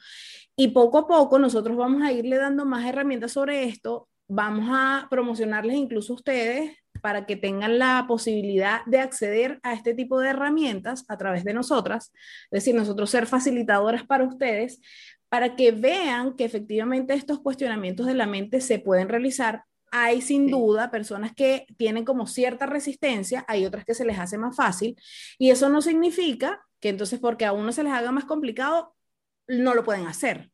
[0.56, 5.09] Y poco a poco nosotros vamos a irle dando más herramientas sobre esto vamos a
[5.11, 10.29] promocionarles incluso a ustedes para que tengan la posibilidad de acceder a este tipo de
[10.29, 12.12] herramientas a través de nosotras,
[12.45, 14.81] es decir, nosotros ser facilitadoras para ustedes,
[15.29, 19.64] para que vean que efectivamente estos cuestionamientos de la mente se pueden realizar.
[19.90, 24.38] Hay sin duda personas que tienen como cierta resistencia, hay otras que se les hace
[24.38, 24.97] más fácil,
[25.38, 28.95] y eso no significa que entonces porque a uno se les haga más complicado,
[29.49, 30.51] no lo pueden hacer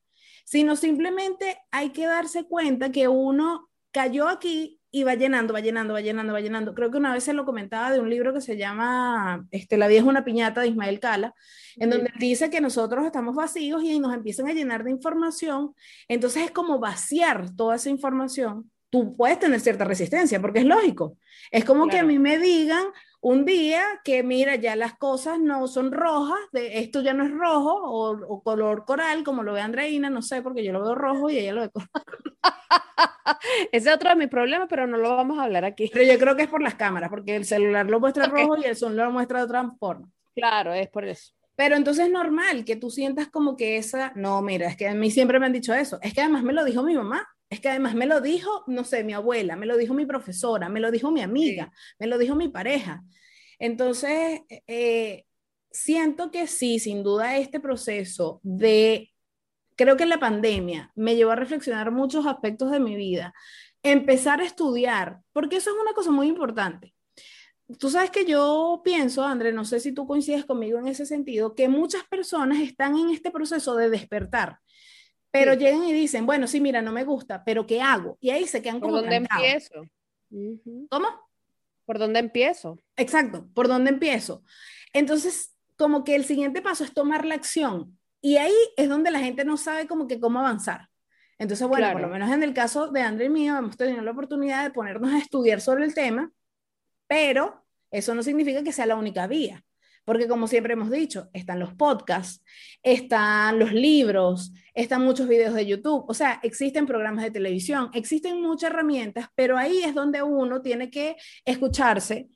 [0.46, 3.65] sino simplemente hay que darse cuenta que uno
[3.96, 6.74] cayó aquí y va llenando, va llenando, va llenando, va llenando.
[6.74, 9.88] Creo que una vez se lo comentaba de un libro que se llama este, La
[9.88, 11.34] vida es una piñata de Ismael Cala,
[11.76, 15.74] en donde dice que nosotros estamos vacíos y nos empiezan a llenar de información.
[16.08, 18.70] Entonces es como vaciar toda esa información.
[18.90, 21.16] Tú puedes tener cierta resistencia, porque es lógico.
[21.50, 22.84] Es como que a mí me digan,
[23.22, 27.30] un día que mira, ya las cosas no son rojas, de, esto ya no es
[27.30, 31.30] rojo o, color coral, como lo ve Andreina, no sé, porque yo lo veo rojo
[31.30, 31.90] y ella lo ve coral.
[33.72, 35.90] Ese es otro de mis problemas, pero no lo vamos a hablar aquí.
[35.92, 38.64] Pero yo creo que es por las cámaras, porque el celular lo muestra rojo y
[38.64, 40.10] el son lo muestra de otra forma.
[40.34, 41.32] Claro, es por eso.
[41.56, 44.94] Pero entonces es normal que tú sientas como que esa, no, mira, es que a
[44.94, 47.60] mí siempre me han dicho eso, es que además me lo dijo mi mamá, es
[47.60, 50.80] que además me lo dijo, no sé, mi abuela, me lo dijo mi profesora, me
[50.80, 53.02] lo dijo mi amiga, me lo dijo mi pareja.
[53.58, 55.24] Entonces, eh,
[55.70, 59.10] siento que sí, sin duda este proceso de,
[59.76, 63.34] creo que la pandemia me llevó a reflexionar muchos aspectos de mi vida,
[63.82, 66.94] empezar a estudiar, porque eso es una cosa muy importante.
[67.78, 71.54] Tú sabes que yo pienso, André, no sé si tú coincides conmigo en ese sentido,
[71.54, 74.58] que muchas personas están en este proceso de despertar,
[75.30, 78.16] pero llegan y dicen, bueno, sí, mira, no me gusta, pero ¿qué hago?
[78.20, 78.94] Y ahí se quedan como...
[78.94, 79.86] ¿Por dónde empiezo?
[80.88, 81.08] ¿Cómo?
[81.84, 82.78] ¿Por dónde empiezo?
[82.96, 84.42] Exacto, ¿por dónde empiezo?
[84.92, 87.98] Entonces, como que el siguiente paso es tomar la acción.
[88.26, 90.88] Y ahí es donde la gente no sabe como que cómo avanzar.
[91.38, 94.10] Entonces, bueno, por lo menos en el caso de André y mío, hemos tenido la
[94.10, 96.32] oportunidad de ponernos a estudiar sobre el tema,
[97.06, 99.64] pero eso no significa que sea la única vía,
[100.04, 102.42] porque como siempre hemos dicho, están los podcasts,
[102.82, 108.42] están los libros, están muchos videos de YouTube, o sea, existen programas de televisión, existen
[108.42, 112.28] muchas herramientas, pero ahí es donde uno tiene que escucharse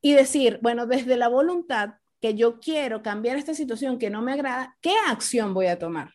[0.00, 4.32] y decir, bueno, desde la voluntad que yo quiero cambiar esta situación que no me
[4.32, 6.14] agrada, ¿qué acción voy a tomar?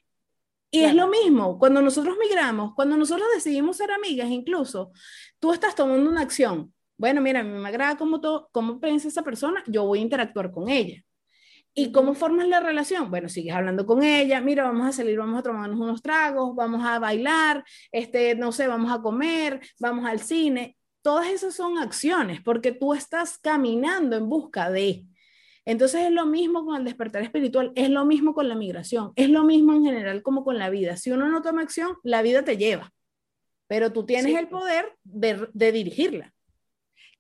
[0.72, 4.92] Y es lo mismo, cuando nosotros migramos, cuando nosotros decidimos ser amigas, incluso,
[5.40, 6.74] tú estás tomando una acción.
[6.98, 8.20] Bueno, mira, a mí me agrada cómo,
[8.52, 11.04] cómo piensa esa persona, yo voy a interactuar con ella.
[11.76, 13.10] ¿Y cómo formas la relación?
[13.10, 16.84] Bueno, sigues hablando con ella, mira, vamos a salir, vamos a tomarnos unos tragos, vamos
[16.86, 20.78] a bailar, este, no sé, vamos a comer, vamos al cine.
[21.02, 25.06] Todas esas son acciones porque tú estás caminando en busca de.
[25.66, 29.30] Entonces es lo mismo con el despertar espiritual, es lo mismo con la migración, es
[29.30, 30.98] lo mismo en general como con la vida.
[30.98, 32.92] Si uno no toma acción, la vida te lleva,
[33.68, 36.34] pero tú tienes el poder de, de dirigirla.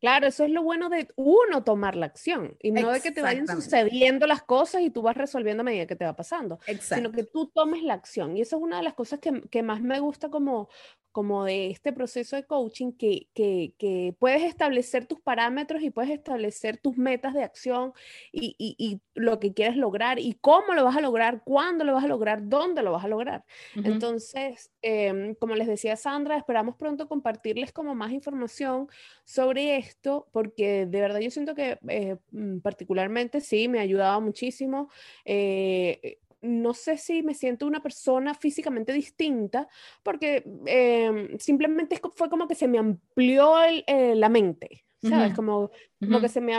[0.03, 3.21] Claro, eso es lo bueno de uno tomar la acción y no de que te
[3.21, 7.09] vayan sucediendo las cosas y tú vas resolviendo a medida que te va pasando, sino
[7.13, 8.35] que tú tomes la acción.
[8.35, 10.67] Y eso es una de las cosas que, que más me gusta como,
[11.13, 16.11] como de este proceso de coaching, que, que, que, puedes establecer tus parámetros y puedes
[16.11, 17.93] establecer tus metas de acción
[18.31, 21.93] y, y, y, lo que quieres lograr y cómo lo vas a lograr, cuándo lo
[21.93, 23.45] vas a lograr, dónde lo vas a lograr.
[23.75, 28.87] Entonces, em, como les decía Sandra, esperamos pronto compartirles como más información
[29.23, 29.92] sobre esto,
[30.31, 34.89] porque de verdad yo siento que eh, mm, particularmente sí, me ha ayudado muchísimo.
[35.25, 39.67] Eh, no sé si me siento una persona físicamente distinta,
[40.03, 45.33] porque em, simplemente fue como que se me amplió eh, la mente, ¿sabes?
[45.33, 46.53] como, como que se me...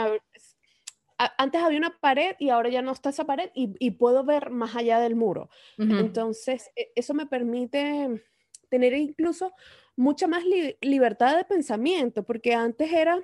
[1.17, 4.75] Antes había una pared y ahora ya no está esa pared y, puedo ver más
[4.75, 5.49] allá del muro.
[5.77, 8.21] Entonces, e, eso me permite
[8.69, 9.53] tener incluso
[9.95, 10.43] mucha más
[10.81, 13.21] libertad de pensamiento, porque antes era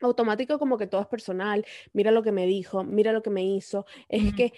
[0.00, 3.44] automático como que todo es personal, mira lo que me dijo, mira lo que me
[3.44, 4.52] hizo, es que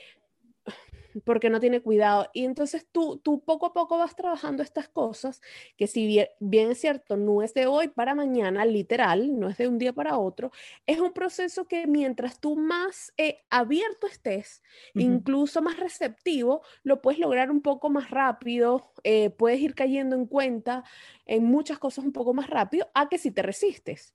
[1.25, 2.29] porque no tiene cuidado.
[2.33, 5.40] Y entonces tú, tú poco a poco vas trabajando estas cosas
[5.77, 9.68] que si bien, es cierto, no es de hoy para mañana, literal, no es de
[9.68, 10.51] un día para otro,
[10.87, 14.62] es un proceso que mientras tú más eh, abierto estés,
[14.94, 20.27] incluso más receptivo, lo puedes lograr un poco más rápido, eh, puedes ir cayendo en
[20.27, 20.85] cuenta
[21.27, 24.14] en muchas cosas un poco más rápido a que si te resistes.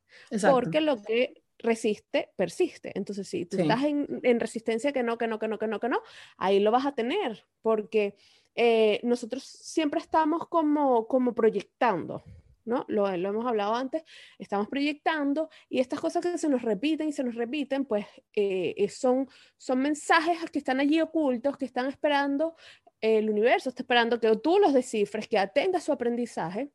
[0.50, 2.92] Porque lo que resiste, persiste.
[2.96, 5.90] Entonces, si tú estás en, resistencia que no, que no, que no, que no, que
[5.90, 6.02] no,
[6.38, 8.16] ahí lo vas a tener, porque
[8.56, 12.24] eh, nosotros siempre estamos como, como proyectando,
[12.66, 12.86] ¿no?
[12.88, 14.04] Lo, hemos hablado antes,
[14.38, 18.76] estamos proyectando y estas cosas que se nos repiten y se nos repiten, pues eh,
[18.78, 22.56] eh, son, son mensajes que están allí ocultos, que están esperando,
[23.00, 26.72] el universo está esperando que tú los descifres, que atendas su aprendizaje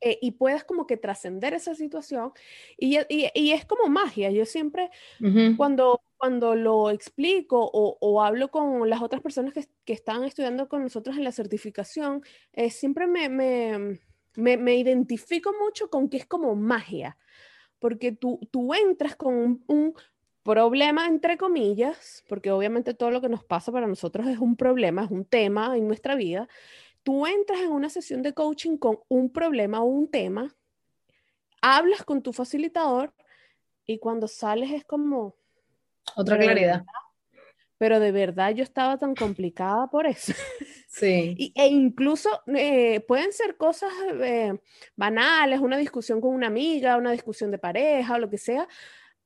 [0.00, 2.32] eh, y puedas como que trascender esa situación.
[2.78, 4.30] Y, y, es como magia.
[4.30, 4.90] Yo siempre,
[5.56, 10.68] cuando, cuando lo explico o, o, hablo con las otras personas que, que, están estudiando
[10.68, 14.00] con nosotros en la certificación, eh, siempre me, me,
[14.36, 17.18] me, me, identifico mucho con que es como magia.
[17.78, 19.94] Porque tú, tú entras con un, un
[20.42, 25.04] problema, entre comillas, porque obviamente todo lo que nos pasa para nosotros es un problema,
[25.04, 26.48] es un tema en nuestra vida,
[27.02, 30.54] tú entras en una sesión de coaching con un problema o un tema,
[31.60, 33.12] hablas con tu facilitador
[33.86, 35.34] y cuando sales es como...
[36.16, 36.84] Otra claridad.
[37.78, 40.32] pero de verdad yo estaba tan complicada por eso.
[40.88, 41.34] Sí.
[41.38, 44.58] Y, e incluso eh, pueden ser cosas eh,
[44.96, 48.66] banales, una discusión con una amiga, una discusión de pareja o lo que sea,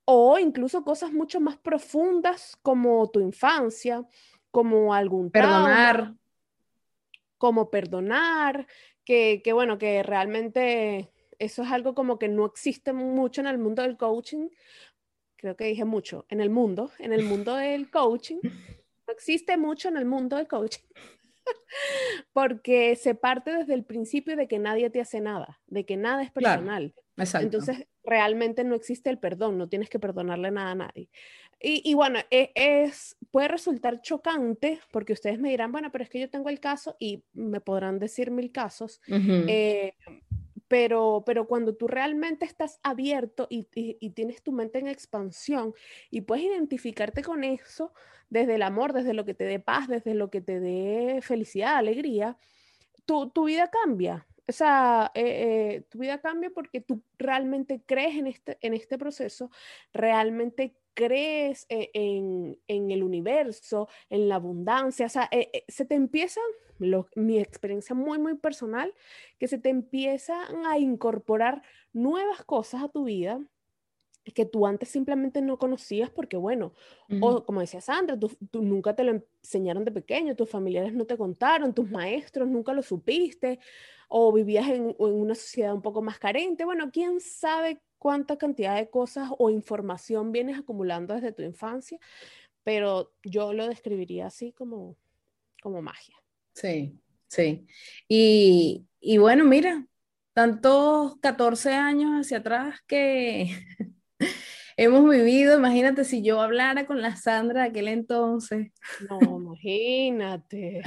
[0.04, 4.04] o incluso cosas mucho más profundas como tu infancia,
[4.50, 6.14] como algún perdonar,
[7.44, 8.66] como perdonar,
[9.04, 13.58] que, que, bueno, que realmente eso es algo como que no existe mucho en el
[13.58, 14.48] mundo del coaching.
[15.36, 18.38] Creo que dije mucho, en el mundo, en el mundo del coaching.
[18.42, 20.86] No existe mucho en el mundo del coaching.
[22.32, 26.22] Porque se parte desde el principio de que nadie te hace nada, de que nada
[26.22, 26.94] es personal.
[27.42, 31.10] Entonces, realmente no existe el perdón, no tienes que perdonarle nada a nadie.
[31.66, 36.20] Y, bueno, e, es, puede resultar chocante porque ustedes me dirán, bueno, pero es que
[36.20, 39.94] yo tengo el caso y me podrán decir mil casos, eh,
[40.68, 45.72] pero, pero cuando tú realmente estás abierto y, y, tienes tu mente en expansión
[46.10, 47.94] y puedes identificarte con eso
[48.28, 51.76] desde el amor, desde lo que te dé paz, desde lo que te dé felicidad,
[51.76, 52.36] alegría,
[53.06, 54.26] tu, tu vida cambia.
[54.46, 55.22] O sea, eh,
[55.76, 59.50] eh, tu vida cambia porque tú realmente crees en este, en este proceso,
[59.94, 65.94] realmente crees eh, en, el universo, en la abundancia, o sea, eh, eh, se te
[65.94, 66.44] empiezan,
[67.14, 68.94] mi experiencia muy, muy personal,
[69.38, 73.40] que se te empiezan a incorporar nuevas cosas a tu vida
[74.32, 76.72] que tú antes simplemente no conocías porque, bueno,
[77.20, 81.18] o como decía Sandra, tú, nunca te lo enseñaron de pequeño, tus familiares no te
[81.18, 83.58] contaron, tus maestros nunca lo supiste,
[84.08, 86.64] o vivías en, en una sociedad un poco más carente.
[86.64, 91.98] Bueno, quién sabe cuánta cantidad de cosas o información vienes acumulando desde tu infancia,
[92.62, 94.98] pero yo lo describiría así como,
[95.62, 96.14] como magia.
[96.52, 97.66] Sí, sí.
[98.06, 99.86] Y, y bueno, mira,
[100.34, 103.56] tantos 14 años hacia atrás que
[104.76, 108.70] hemos vivido, imagínate si yo hablara con la Sandra de aquel entonces.
[109.08, 110.82] No, imagínate.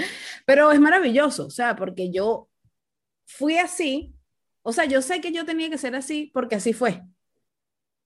[0.45, 2.47] Pero es maravilloso, o sea, porque yo
[3.25, 4.13] fui así
[4.67, 7.01] o sea, yo sé que yo tenía que ser así porque así fue.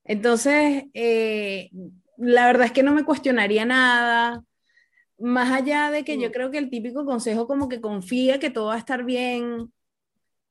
[0.04, 1.72] Entonces, eh,
[2.18, 4.44] la verdad es que no me cuestionaría nada,
[5.18, 6.32] más allá de que yo mm.
[6.32, 9.74] creo que el típico consejo como que confía que todo va a estar bien,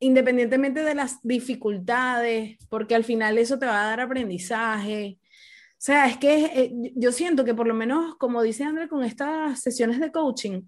[0.01, 5.21] independientemente de las dificultades, porque al final eso te va a dar aprendizaje.
[5.23, 9.05] O sea, es que eh, yo siento que por lo menos, como dice André, con
[9.05, 10.63] estas sesiones de coaching,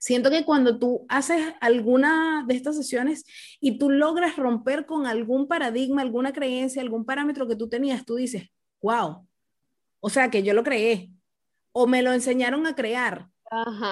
[0.00, 3.26] Siento que cuando tú haces alguna de estas sesiones
[3.60, 8.16] y tú logras romper con algún paradigma, alguna creencia, algún parámetro que tú tenías, tú
[8.16, 8.48] dices,
[8.80, 9.28] wow,
[10.00, 11.10] o sea que yo lo creé
[11.72, 13.28] o me lo enseñaron a crear.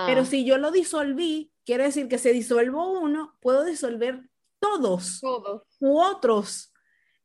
[0.06, 4.22] Pero si yo lo disolví, quiere decir que se disuelvo uno, puedo disolver
[4.60, 5.62] todos, todos.
[5.78, 6.72] u otros.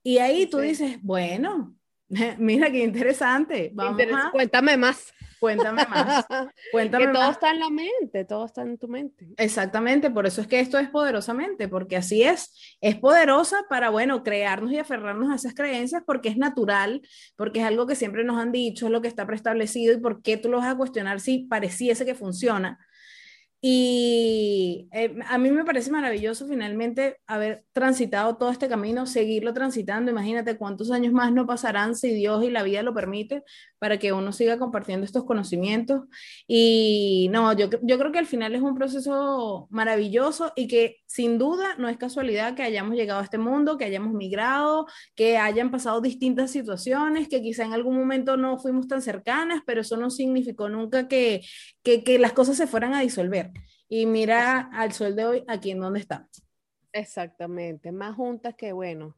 [0.04, 1.74] Y ahí tú dices, bueno,
[2.38, 3.72] mira qué interesante.
[3.74, 4.02] Vamos
[4.34, 5.14] Cuéntame más.
[5.44, 6.26] Cuéntame más.
[6.72, 9.28] Cuéntame que todo está en la mente, todo está en tu mente.
[9.36, 14.24] Exactamente, por eso es que esto es poderosamente, porque así es, es poderosa para, bueno,
[14.24, 17.02] crearnos y aferrarnos a esas creencias porque es natural,
[17.36, 20.22] porque es algo que siempre nos han dicho, es lo que está preestablecido y por
[20.22, 22.80] qué tú lo vas a cuestionar si pareciese que funciona.
[23.66, 30.12] Y eh, a mí me parece maravilloso finalmente haber transitado todo este camino, seguirlo transitando.
[30.12, 33.46] Imagínate cuántos años más no pasarán si Dios y la vida lo permite
[33.84, 36.04] para que uno siga compartiendo estos conocimientos.
[36.48, 41.38] Y no, yo, yo creo que al final es un proceso maravilloso y que sin
[41.38, 45.70] duda no es casualidad que hayamos llegado a este mundo, que hayamos migrado, que hayan
[45.70, 50.10] pasado distintas situaciones, que quizá en algún momento no fuimos tan cercanas, pero eso no
[50.10, 51.42] significó nunca que,
[51.84, 53.52] que, que las cosas se fueran a disolver
[53.90, 56.30] y mira al sol de hoy aquí en donde está.
[56.94, 59.18] Exactamente, más juntas que bueno,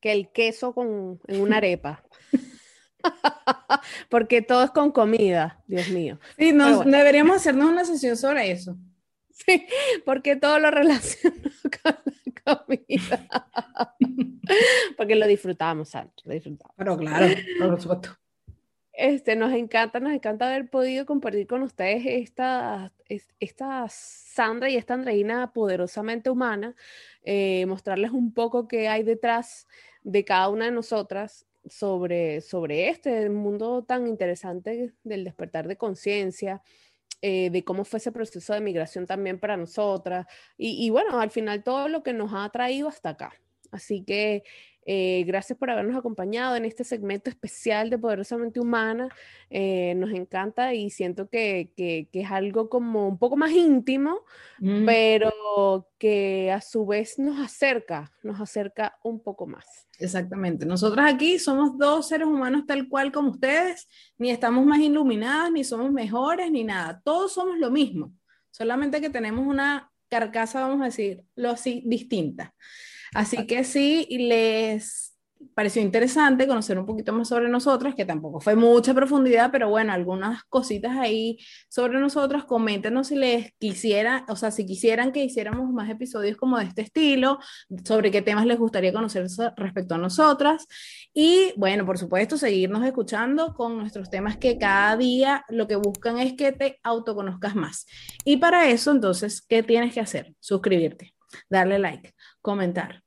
[0.00, 2.04] que el queso con, en una arepa.
[4.08, 6.18] Porque todo es con comida, Dios mío.
[6.38, 8.76] Sí, nos, deberíamos hacernos una sesión sobre eso.
[9.46, 9.66] Sí,
[10.04, 11.50] porque todo lo relaciona
[11.82, 11.94] con
[12.44, 13.28] la comida.
[14.98, 16.74] porque lo disfrutamos, Sancho, lo disfrutamos.
[16.76, 17.26] Pero claro,
[17.58, 18.10] por supuesto.
[18.92, 22.92] Este, nos encanta, nos encanta haber podido compartir con ustedes esta,
[23.38, 26.74] esta Sandra y esta Andreina poderosamente humana,
[27.22, 29.66] eh, mostrarles un poco qué hay detrás
[30.02, 36.62] de cada una de nosotras sobre, sobre este mundo tan interesante del despertar de conciencia,
[37.22, 41.30] eh, de cómo fue ese proceso de migración también para nosotras y, y, bueno, al
[41.30, 43.32] final todo lo que nos ha traído hasta acá.
[43.70, 44.42] Así que
[44.86, 49.08] eh, gracias por habernos acompañado en este segmento especial de Poderosamente Humana.
[49.50, 54.24] Eh, nos encanta y siento que, que, es algo como un poco más íntimo,
[54.58, 54.86] mm.
[54.86, 59.86] pero que a su vez nos acerca, nos acerca un poco más.
[59.98, 60.64] Exactamente.
[60.64, 65.62] Nosotras aquí somos dos seres humanos tal cual como ustedes, ni estamos más iluminadas, ni
[65.62, 67.02] somos mejores, ni nada.
[67.04, 68.14] Todos somos lo mismo,
[68.50, 72.54] solamente que tenemos una carcasa, vamos a decirlo así, distinta.
[73.14, 75.10] Así que sí, les,
[75.54, 79.92] pareció interesante conocer un poquito más sobre nosotras, que tampoco fue mucha profundidad, pero bueno,
[79.92, 81.38] algunas cositas ahí
[81.68, 82.44] sobre nosotras.
[82.44, 86.82] Coméntenos si les quisiera, o sea, si quisieran que hiciéramos más episodios como de este
[86.82, 87.38] estilo,
[87.84, 90.66] sobre qué temas les gustaría conocer respecto a nosotras.
[91.12, 96.18] Y bueno, por supuesto, seguirnos escuchando con nuestros temas que cada día lo que buscan
[96.18, 97.86] es que te autoconozcas más.
[98.24, 100.34] Y para eso, entonces, ¿qué tienes que hacer?
[100.40, 101.14] Suscribirte,
[101.48, 103.02] darle like, comentar,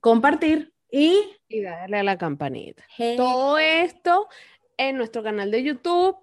[0.00, 2.84] compartir y, darle a la campanita.
[3.16, 4.28] Todo esto
[4.76, 6.16] en nuestro canal de YouTube,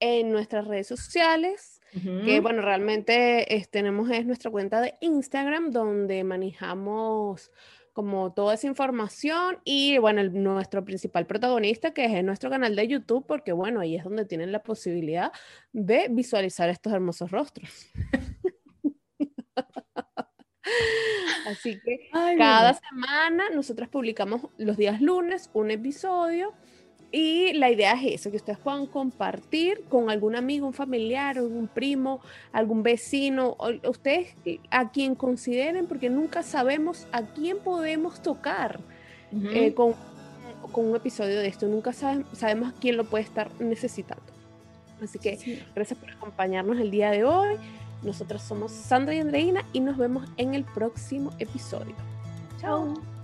[0.00, 1.80] en nuestras redes sociales,
[2.24, 7.50] que bueno, realmente tenemos es nuestra cuenta de Instagram donde manejamos
[7.96, 12.86] como toda esa información y bueno, nuestro principal protagonista que es en nuestro canal de
[12.86, 15.32] YouTube, porque bueno, ahí es donde tienen la posibilidad
[15.72, 17.88] de visualizar estos hermosos rostros.
[21.46, 26.52] Así que cada semana nosotros publicamos los días lunes un episodio
[27.12, 31.68] y la idea es eso, que ustedes puedan compartir con algún amigo, un familiar, algún
[31.68, 32.20] primo,
[32.52, 33.56] algún vecino,
[33.88, 34.34] ustedes
[34.70, 38.80] a quien consideren, porque nunca sabemos a quién podemos tocar
[39.32, 39.94] eh, con,
[40.72, 44.24] con, un episodio de esto, nunca sabemos a quién lo puede estar necesitando.
[45.02, 47.56] Así que gracias por acompañarnos el día de hoy.
[48.02, 51.94] Nosotras somos Sandra y Andreina y nos vemos en el próximo episodio.
[52.60, 53.15] Chao.